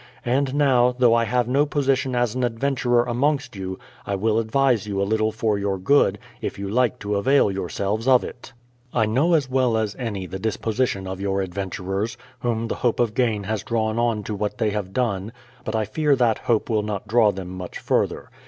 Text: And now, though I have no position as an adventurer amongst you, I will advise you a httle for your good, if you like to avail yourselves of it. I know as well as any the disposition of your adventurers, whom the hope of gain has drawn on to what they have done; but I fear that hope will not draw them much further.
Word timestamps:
And 0.25 0.55
now, 0.55 0.95
though 0.97 1.13
I 1.13 1.25
have 1.25 1.47
no 1.47 1.67
position 1.67 2.15
as 2.15 2.33
an 2.33 2.43
adventurer 2.43 3.03
amongst 3.03 3.55
you, 3.55 3.77
I 4.03 4.15
will 4.15 4.39
advise 4.39 4.87
you 4.87 4.99
a 4.99 5.05
httle 5.05 5.31
for 5.31 5.59
your 5.59 5.77
good, 5.77 6.17
if 6.41 6.57
you 6.57 6.67
like 6.67 6.97
to 7.01 7.17
avail 7.17 7.51
yourselves 7.51 8.07
of 8.07 8.23
it. 8.23 8.51
I 8.95 9.05
know 9.05 9.35
as 9.35 9.47
well 9.47 9.77
as 9.77 9.95
any 9.99 10.25
the 10.25 10.39
disposition 10.39 11.05
of 11.05 11.21
your 11.21 11.41
adventurers, 11.43 12.17
whom 12.39 12.67
the 12.67 12.77
hope 12.81 12.99
of 12.99 13.13
gain 13.13 13.43
has 13.43 13.61
drawn 13.61 13.99
on 13.99 14.23
to 14.23 14.33
what 14.33 14.57
they 14.57 14.71
have 14.71 14.91
done; 14.91 15.33
but 15.63 15.75
I 15.75 15.85
fear 15.85 16.15
that 16.15 16.39
hope 16.39 16.67
will 16.67 16.81
not 16.81 17.07
draw 17.07 17.31
them 17.31 17.49
much 17.55 17.77
further. 17.77 18.31